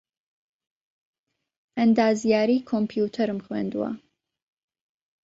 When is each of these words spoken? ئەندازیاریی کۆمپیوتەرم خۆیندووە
ئەندازیاریی 1.79 2.65
کۆمپیوتەرم 2.69 3.39
خۆیندووە 3.45 3.91